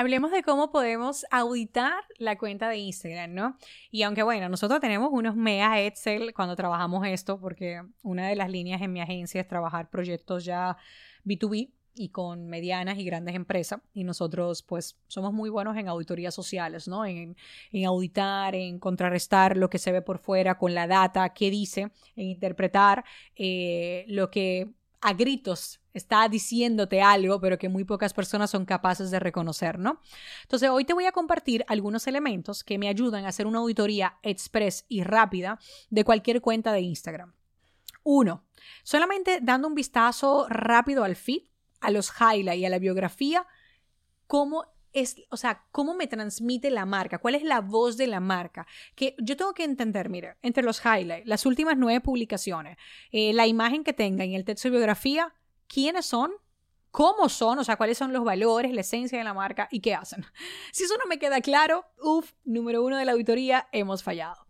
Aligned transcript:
Hablemos 0.00 0.30
de 0.30 0.42
cómo 0.42 0.72
podemos 0.72 1.26
auditar 1.30 1.92
la 2.16 2.38
cuenta 2.38 2.70
de 2.70 2.78
Instagram, 2.78 3.34
¿no? 3.34 3.58
Y 3.90 4.02
aunque 4.02 4.22
bueno, 4.22 4.48
nosotros 4.48 4.80
tenemos 4.80 5.10
unos 5.12 5.36
mega 5.36 5.78
Excel 5.78 6.32
cuando 6.32 6.56
trabajamos 6.56 7.06
esto, 7.06 7.38
porque 7.38 7.82
una 8.00 8.26
de 8.26 8.34
las 8.34 8.48
líneas 8.48 8.80
en 8.80 8.94
mi 8.94 9.02
agencia 9.02 9.42
es 9.42 9.46
trabajar 9.46 9.90
proyectos 9.90 10.46
ya 10.46 10.78
B2B 11.26 11.72
y 11.94 12.08
con 12.08 12.46
medianas 12.46 12.96
y 12.96 13.04
grandes 13.04 13.34
empresas. 13.34 13.82
Y 13.92 14.04
nosotros, 14.04 14.62
pues, 14.62 14.96
somos 15.06 15.34
muy 15.34 15.50
buenos 15.50 15.76
en 15.76 15.86
auditorías 15.86 16.34
sociales, 16.34 16.88
¿no? 16.88 17.04
En, 17.04 17.36
auditar, 17.86 18.54
en 18.54 18.78
contrarrestar 18.78 19.58
lo 19.58 19.68
que 19.68 19.78
se 19.78 19.92
ve 19.92 20.00
por 20.00 20.18
fuera 20.18 20.56
con 20.56 20.72
la 20.72 20.86
data, 20.86 21.28
qué 21.34 21.50
dice, 21.50 21.90
en 22.16 22.28
interpretar 22.28 23.04
eh, 23.36 24.06
lo 24.08 24.30
que 24.30 24.70
a 25.00 25.14
gritos 25.14 25.80
está 25.92 26.28
diciéndote 26.28 27.02
algo, 27.02 27.40
pero 27.40 27.58
que 27.58 27.68
muy 27.68 27.84
pocas 27.84 28.12
personas 28.12 28.50
son 28.50 28.64
capaces 28.64 29.10
de 29.10 29.18
reconocer, 29.18 29.78
¿no? 29.78 30.00
Entonces, 30.42 30.70
hoy 30.70 30.84
te 30.84 30.92
voy 30.92 31.06
a 31.06 31.12
compartir 31.12 31.64
algunos 31.68 32.06
elementos 32.06 32.62
que 32.62 32.78
me 32.78 32.88
ayudan 32.88 33.24
a 33.24 33.28
hacer 33.28 33.46
una 33.46 33.58
auditoría 33.58 34.18
express 34.22 34.84
y 34.88 35.02
rápida 35.02 35.58
de 35.88 36.04
cualquier 36.04 36.40
cuenta 36.40 36.72
de 36.72 36.80
Instagram. 36.80 37.34
Uno, 38.02 38.44
solamente 38.82 39.40
dando 39.42 39.68
un 39.68 39.74
vistazo 39.74 40.46
rápido 40.48 41.04
al 41.04 41.16
feed, 41.16 41.42
a 41.80 41.90
los 41.90 42.12
highlights 42.20 42.60
y 42.60 42.64
a 42.66 42.70
la 42.70 42.78
biografía, 42.78 43.46
cómo 44.26 44.66
es, 44.92 45.16
o 45.30 45.36
sea, 45.36 45.64
cómo 45.72 45.94
me 45.94 46.06
transmite 46.06 46.70
la 46.70 46.86
marca, 46.86 47.18
cuál 47.18 47.34
es 47.34 47.42
la 47.42 47.60
voz 47.60 47.96
de 47.96 48.06
la 48.06 48.20
marca. 48.20 48.66
Que 48.94 49.14
yo 49.18 49.36
tengo 49.36 49.54
que 49.54 49.64
entender, 49.64 50.08
mire, 50.08 50.36
entre 50.42 50.62
los 50.62 50.80
highlights, 50.84 51.26
las 51.26 51.46
últimas 51.46 51.76
nueve 51.76 52.00
publicaciones, 52.00 52.76
eh, 53.12 53.32
la 53.32 53.46
imagen 53.46 53.84
que 53.84 53.92
tenga 53.92 54.24
y 54.24 54.34
el 54.34 54.44
texto 54.44 54.68
de 54.68 54.72
biografía, 54.72 55.34
quiénes 55.66 56.06
son, 56.06 56.32
cómo 56.90 57.28
son, 57.28 57.58
o 57.58 57.64
sea, 57.64 57.76
cuáles 57.76 57.98
son 57.98 58.12
los 58.12 58.24
valores, 58.24 58.72
la 58.72 58.80
esencia 58.80 59.18
de 59.18 59.24
la 59.24 59.34
marca 59.34 59.68
y 59.70 59.80
qué 59.80 59.94
hacen. 59.94 60.24
Si 60.72 60.84
eso 60.84 60.94
no 60.98 61.06
me 61.06 61.18
queda 61.18 61.40
claro, 61.40 61.84
uff, 62.02 62.32
número 62.44 62.82
uno 62.82 62.96
de 62.96 63.04
la 63.04 63.12
auditoría, 63.12 63.68
hemos 63.72 64.02
fallado. 64.02 64.46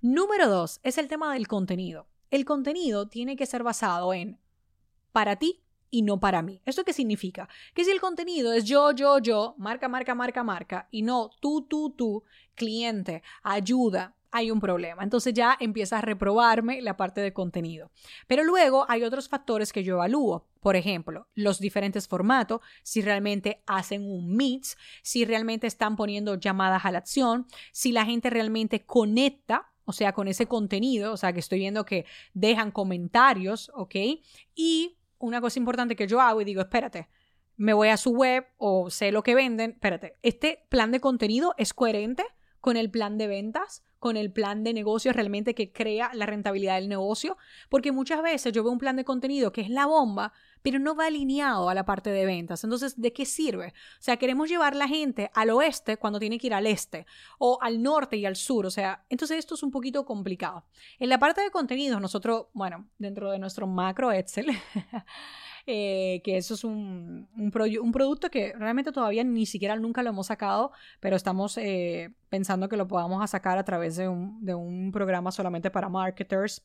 Número 0.00 0.48
dos 0.48 0.80
es 0.82 0.98
el 0.98 1.08
tema 1.08 1.32
del 1.32 1.48
contenido. 1.48 2.06
El 2.30 2.44
contenido 2.44 3.08
tiene 3.08 3.36
que 3.36 3.46
ser 3.46 3.62
basado 3.62 4.12
en 4.12 4.38
para 5.12 5.36
ti 5.36 5.63
y 5.94 6.02
no 6.02 6.18
para 6.18 6.42
mí. 6.42 6.60
¿Esto 6.64 6.82
qué 6.84 6.92
significa? 6.92 7.48
Que 7.72 7.84
si 7.84 7.92
el 7.92 8.00
contenido 8.00 8.52
es 8.52 8.64
yo, 8.64 8.90
yo, 8.90 9.20
yo, 9.20 9.54
marca, 9.58 9.88
marca, 9.88 10.12
marca, 10.12 10.42
marca, 10.42 10.88
y 10.90 11.02
no 11.02 11.30
tú, 11.40 11.62
tú, 11.62 11.90
tú, 11.90 12.24
cliente, 12.56 13.22
ayuda, 13.44 14.16
hay 14.32 14.50
un 14.50 14.58
problema. 14.58 15.04
Entonces 15.04 15.32
ya 15.32 15.56
empieza 15.60 15.98
a 15.98 16.00
reprobarme 16.00 16.82
la 16.82 16.96
parte 16.96 17.20
de 17.20 17.32
contenido. 17.32 17.92
Pero 18.26 18.42
luego 18.42 18.86
hay 18.88 19.04
otros 19.04 19.28
factores 19.28 19.72
que 19.72 19.84
yo 19.84 19.94
evalúo. 19.94 20.48
Por 20.58 20.74
ejemplo, 20.74 21.28
los 21.36 21.60
diferentes 21.60 22.08
formatos, 22.08 22.60
si 22.82 23.00
realmente 23.00 23.62
hacen 23.64 24.02
un 24.02 24.34
mix, 24.34 24.76
si 25.02 25.24
realmente 25.24 25.68
están 25.68 25.94
poniendo 25.94 26.34
llamadas 26.34 26.84
a 26.84 26.90
la 26.90 26.98
acción, 26.98 27.46
si 27.70 27.92
la 27.92 28.04
gente 28.04 28.30
realmente 28.30 28.84
conecta 28.84 29.70
o 29.86 29.92
sea, 29.92 30.14
con 30.14 30.28
ese 30.28 30.46
contenido, 30.46 31.12
o 31.12 31.16
sea, 31.18 31.34
que 31.34 31.40
estoy 31.40 31.58
viendo 31.58 31.84
que 31.84 32.06
dejan 32.32 32.70
comentarios, 32.70 33.70
¿ok? 33.74 33.94
Y 34.54 34.96
una 35.18 35.40
cosa 35.40 35.58
importante 35.58 35.96
que 35.96 36.06
yo 36.06 36.20
hago 36.20 36.40
y 36.40 36.44
digo, 36.44 36.60
espérate, 36.60 37.08
me 37.56 37.72
voy 37.72 37.88
a 37.88 37.96
su 37.96 38.10
web 38.10 38.46
o 38.56 38.90
sé 38.90 39.12
lo 39.12 39.22
que 39.22 39.34
venden, 39.34 39.72
espérate, 39.72 40.16
¿este 40.22 40.66
plan 40.68 40.90
de 40.90 41.00
contenido 41.00 41.54
es 41.56 41.72
coherente 41.72 42.24
con 42.60 42.76
el 42.76 42.90
plan 42.90 43.18
de 43.18 43.28
ventas? 43.28 43.84
Con 44.04 44.18
el 44.18 44.30
plan 44.30 44.64
de 44.64 44.74
negocio 44.74 45.14
realmente 45.14 45.54
que 45.54 45.72
crea 45.72 46.10
la 46.12 46.26
rentabilidad 46.26 46.74
del 46.74 46.90
negocio, 46.90 47.38
porque 47.70 47.90
muchas 47.90 48.22
veces 48.22 48.52
yo 48.52 48.62
veo 48.62 48.70
un 48.70 48.78
plan 48.78 48.96
de 48.96 49.04
contenido 49.06 49.50
que 49.50 49.62
es 49.62 49.70
la 49.70 49.86
bomba, 49.86 50.34
pero 50.60 50.78
no 50.78 50.94
va 50.94 51.06
alineado 51.06 51.70
a 51.70 51.74
la 51.74 51.86
parte 51.86 52.10
de 52.10 52.26
ventas. 52.26 52.62
Entonces, 52.64 53.00
¿de 53.00 53.14
qué 53.14 53.24
sirve? 53.24 53.68
O 53.68 54.02
sea, 54.02 54.18
queremos 54.18 54.50
llevar 54.50 54.76
la 54.76 54.88
gente 54.88 55.30
al 55.32 55.48
oeste 55.48 55.96
cuando 55.96 56.18
tiene 56.18 56.36
que 56.36 56.48
ir 56.48 56.52
al 56.52 56.66
este, 56.66 57.06
o 57.38 57.58
al 57.62 57.82
norte 57.82 58.18
y 58.18 58.26
al 58.26 58.36
sur. 58.36 58.66
O 58.66 58.70
sea, 58.70 59.06
entonces 59.08 59.38
esto 59.38 59.54
es 59.54 59.62
un 59.62 59.70
poquito 59.70 60.04
complicado. 60.04 60.66
En 60.98 61.08
la 61.08 61.18
parte 61.18 61.40
de 61.40 61.50
contenidos, 61.50 61.98
nosotros, 61.98 62.48
bueno, 62.52 62.86
dentro 62.98 63.30
de 63.30 63.38
nuestro 63.38 63.66
macro 63.66 64.12
Excel, 64.12 64.48
Eh, 65.66 66.20
que 66.24 66.36
eso 66.36 66.52
es 66.54 66.62
un, 66.62 67.26
un, 67.38 67.50
producto 67.50 68.30
que 68.30 68.52
realmente 68.52 68.92
todavía 68.92 69.24
ni 69.24 69.46
siquiera 69.46 69.76
nunca 69.76 70.02
lo 70.02 70.10
hemos 70.10 70.26
sacado, 70.26 70.72
pero 71.00 71.16
estamos 71.16 71.56
eh, 71.56 72.12
pensando 72.28 72.68
que 72.68 72.76
lo 72.76 72.86
podamos 72.86 73.30
sacar 73.30 73.56
a 73.56 73.64
través 73.64 73.96
de 73.96 74.06
un, 74.06 74.44
de 74.44 74.54
un 74.54 74.92
programa 74.92 75.32
solamente 75.32 75.70
para 75.70 75.88
marketers 75.88 76.62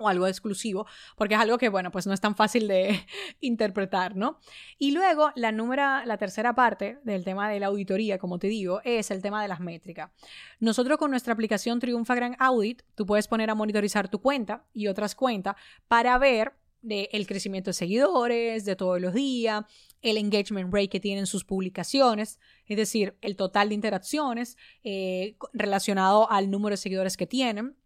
o 0.00 0.08
algo 0.08 0.26
exclusivo, 0.26 0.86
porque 1.16 1.34
es 1.34 1.40
algo 1.40 1.58
que, 1.58 1.68
bueno, 1.68 1.90
pues 1.90 2.06
no 2.06 2.14
es 2.14 2.20
tan 2.20 2.34
fácil 2.34 2.66
de 2.66 3.04
interpretar, 3.40 4.16
¿no? 4.16 4.38
Y 4.78 4.92
luego, 4.92 5.30
la, 5.34 5.52
número, 5.52 5.82
la 6.04 6.16
tercera 6.16 6.54
parte 6.54 6.98
del 7.04 7.24
tema 7.24 7.48
de 7.50 7.60
la 7.60 7.66
auditoría, 7.66 8.18
como 8.18 8.38
te 8.38 8.48
digo, 8.48 8.80
es 8.84 9.10
el 9.10 9.20
tema 9.20 9.42
de 9.42 9.48
las 9.48 9.60
métricas. 9.60 10.10
Nosotros 10.58 10.98
con 10.98 11.10
nuestra 11.10 11.34
aplicación 11.34 11.78
Triunfa 11.78 12.14
Gran 12.14 12.36
Audit, 12.38 12.82
tú 12.94 13.04
puedes 13.04 13.28
poner 13.28 13.50
a 13.50 13.54
monitorizar 13.54 14.08
tu 14.08 14.20
cuenta 14.20 14.64
y 14.72 14.86
otras 14.86 15.14
cuentas 15.14 15.56
para 15.88 16.16
ver 16.18 16.54
del 16.82 17.26
crecimiento 17.26 17.70
de 17.70 17.74
seguidores, 17.74 18.64
de 18.64 18.76
todos 18.76 19.00
los 19.00 19.14
días, 19.14 19.64
el 20.02 20.16
engagement 20.16 20.72
rate 20.72 20.88
que 20.88 21.00
tienen 21.00 21.26
sus 21.26 21.44
publicaciones, 21.44 22.38
es 22.66 22.76
decir, 22.76 23.16
el 23.20 23.36
total 23.36 23.68
de 23.68 23.74
interacciones 23.74 24.56
eh, 24.82 25.36
relacionado 25.52 26.30
al 26.30 26.50
número 26.50 26.74
de 26.74 26.78
seguidores 26.78 27.16
que 27.16 27.26
tienen. 27.26 27.76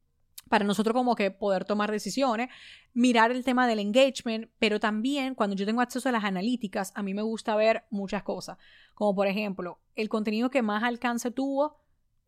Para 0.49 0.65
nosotros 0.65 0.95
como 0.95 1.17
que 1.17 1.31
poder 1.31 1.65
tomar 1.65 1.91
decisiones, 1.91 2.51
mirar 2.93 3.31
el 3.31 3.45
tema 3.45 3.67
del 3.67 3.79
engagement, 3.79 4.51
pero 4.59 4.79
también 4.79 5.35
cuando 5.35 5.57
yo 5.57 5.65
tengo 5.65 5.81
acceso 5.81 6.09
a 6.09 6.13
las 6.13 6.25
analíticas, 6.25 6.93
a 6.95 7.03
mí 7.03 7.15
me 7.15 7.23
gusta 7.23 7.57
ver 7.57 7.85
muchas 7.91 8.23
cosas, 8.23 8.59
como 8.95 9.15
por 9.15 9.27
ejemplo, 9.27 9.81
el 9.97 10.11
contenido 10.11 10.51
que 10.51 10.61
más 10.61 10.83
alcance 10.83 11.31
tuvo 11.31 11.84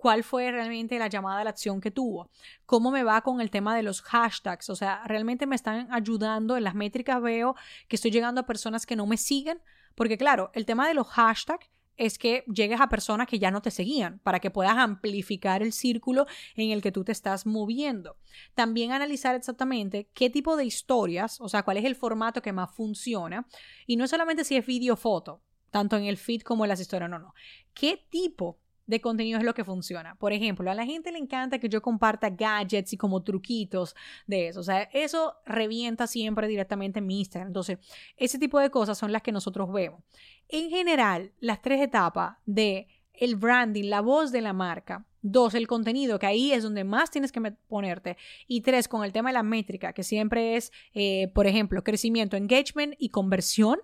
cuál 0.06 0.22
fue 0.22 0.52
realmente 0.52 1.00
la 1.00 1.08
llamada 1.08 1.40
a 1.40 1.42
la 1.42 1.50
acción 1.50 1.80
que 1.80 1.90
tuvo, 1.90 2.30
cómo 2.64 2.92
me 2.92 3.02
va 3.02 3.22
con 3.22 3.40
el 3.40 3.50
tema 3.50 3.74
de 3.74 3.82
los 3.82 4.02
hashtags, 4.02 4.70
o 4.70 4.76
sea, 4.76 5.02
realmente 5.04 5.46
me 5.46 5.56
están 5.56 5.92
ayudando, 5.92 6.56
en 6.56 6.62
las 6.62 6.76
métricas 6.76 7.20
veo 7.20 7.56
que 7.88 7.96
estoy 7.96 8.12
llegando 8.12 8.40
a 8.40 8.46
personas 8.46 8.86
que 8.86 8.94
no 8.94 9.04
me 9.04 9.16
siguen, 9.16 9.60
porque 9.96 10.16
claro, 10.16 10.52
el 10.54 10.64
tema 10.64 10.86
de 10.86 10.94
los 10.94 11.08
hashtags 11.08 11.66
es 11.96 12.18
que 12.18 12.44
llegues 12.46 12.80
a 12.80 12.88
personas 12.88 13.26
que 13.26 13.40
ya 13.40 13.50
no 13.50 13.62
te 13.62 13.72
seguían 13.72 14.20
para 14.20 14.38
que 14.38 14.52
puedas 14.52 14.76
amplificar 14.76 15.60
el 15.60 15.72
círculo 15.72 16.26
en 16.54 16.70
el 16.70 16.82
que 16.82 16.92
tú 16.92 17.02
te 17.02 17.10
estás 17.10 17.44
moviendo. 17.44 18.16
También 18.54 18.92
analizar 18.92 19.34
exactamente 19.34 20.08
qué 20.14 20.30
tipo 20.30 20.56
de 20.56 20.66
historias, 20.66 21.40
o 21.40 21.48
sea, 21.48 21.64
cuál 21.64 21.78
es 21.78 21.84
el 21.84 21.96
formato 21.96 22.42
que 22.42 22.52
más 22.52 22.70
funciona 22.72 23.48
y 23.88 23.96
no 23.96 24.06
solamente 24.06 24.44
si 24.44 24.54
es 24.54 24.64
video 24.64 24.94
foto, 24.94 25.42
tanto 25.72 25.96
en 25.96 26.04
el 26.04 26.16
feed 26.16 26.42
como 26.42 26.64
en 26.64 26.68
las 26.68 26.80
historias, 26.80 27.10
no, 27.10 27.18
no. 27.18 27.34
¿Qué 27.74 28.06
tipo 28.08 28.60
de 28.86 29.00
contenido 29.00 29.38
es 29.38 29.44
lo 29.44 29.54
que 29.54 29.64
funciona. 29.64 30.14
Por 30.16 30.32
ejemplo, 30.32 30.70
a 30.70 30.74
la 30.74 30.86
gente 30.86 31.12
le 31.12 31.18
encanta 31.18 31.58
que 31.58 31.68
yo 31.68 31.82
comparta 31.82 32.30
gadgets 32.30 32.92
y 32.92 32.96
como 32.96 33.22
truquitos 33.22 33.94
de 34.26 34.48
eso. 34.48 34.60
O 34.60 34.62
sea, 34.62 34.82
eso 34.92 35.34
revienta 35.44 36.06
siempre 36.06 36.48
directamente 36.48 37.00
en 37.00 37.06
mi 37.06 37.18
Instagram. 37.18 37.48
Entonces, 37.48 37.78
ese 38.16 38.38
tipo 38.38 38.58
de 38.60 38.70
cosas 38.70 38.96
son 38.96 39.12
las 39.12 39.22
que 39.22 39.32
nosotros 39.32 39.72
vemos. 39.72 40.02
En 40.48 40.70
general, 40.70 41.32
las 41.40 41.60
tres 41.60 41.80
etapas 41.80 42.36
de 42.46 42.88
el 43.12 43.36
branding, 43.36 43.84
la 43.84 44.00
voz 44.00 44.32
de 44.32 44.40
la 44.40 44.52
marca. 44.52 45.06
Dos, 45.22 45.54
el 45.54 45.66
contenido, 45.66 46.20
que 46.20 46.26
ahí 46.26 46.52
es 46.52 46.62
donde 46.62 46.84
más 46.84 47.10
tienes 47.10 47.32
que 47.32 47.40
ponerte. 47.40 48.16
Y 48.46 48.60
tres, 48.60 48.86
con 48.86 49.04
el 49.04 49.12
tema 49.12 49.30
de 49.30 49.34
la 49.34 49.42
métrica, 49.42 49.92
que 49.92 50.04
siempre 50.04 50.56
es, 50.56 50.70
eh, 50.94 51.32
por 51.34 51.48
ejemplo, 51.48 51.82
crecimiento, 51.82 52.36
engagement 52.36 52.94
y 52.98 53.08
conversión. 53.08 53.80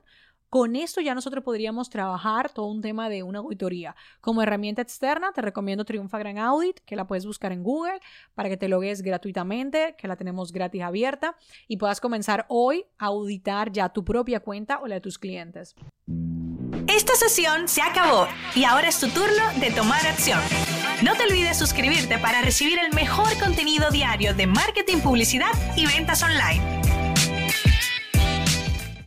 Con 0.52 0.76
esto 0.76 1.00
ya 1.00 1.14
nosotros 1.14 1.42
podríamos 1.42 1.88
trabajar 1.88 2.50
todo 2.52 2.66
un 2.66 2.82
tema 2.82 3.08
de 3.08 3.22
una 3.22 3.38
auditoría. 3.38 3.96
Como 4.20 4.42
herramienta 4.42 4.82
externa, 4.82 5.32
te 5.32 5.40
recomiendo 5.40 5.86
Triunfa 5.86 6.18
Gran 6.18 6.36
Audit, 6.36 6.80
que 6.80 6.94
la 6.94 7.06
puedes 7.06 7.24
buscar 7.24 7.52
en 7.52 7.62
Google 7.62 7.98
para 8.34 8.50
que 8.50 8.58
te 8.58 8.68
logues 8.68 9.00
gratuitamente, 9.00 9.94
que 9.96 10.08
la 10.08 10.16
tenemos 10.16 10.52
gratis 10.52 10.82
abierta 10.82 11.36
y 11.68 11.78
puedas 11.78 12.02
comenzar 12.02 12.44
hoy 12.50 12.84
a 12.98 13.06
auditar 13.06 13.72
ya 13.72 13.88
tu 13.88 14.04
propia 14.04 14.40
cuenta 14.40 14.80
o 14.80 14.86
la 14.88 14.96
de 14.96 15.00
tus 15.00 15.18
clientes. 15.18 15.74
Esta 16.86 17.14
sesión 17.14 17.66
se 17.66 17.80
acabó 17.80 18.28
y 18.54 18.64
ahora 18.64 18.88
es 18.88 19.00
tu 19.00 19.08
turno 19.08 19.58
de 19.58 19.70
tomar 19.70 20.06
acción. 20.06 20.40
No 21.02 21.14
te 21.14 21.22
olvides 21.22 21.58
suscribirte 21.58 22.18
para 22.18 22.42
recibir 22.42 22.78
el 22.78 22.92
mejor 22.92 23.38
contenido 23.38 23.90
diario 23.90 24.34
de 24.34 24.46
marketing, 24.46 24.98
publicidad 24.98 25.52
y 25.78 25.86
ventas 25.86 26.22
online. 26.22 26.81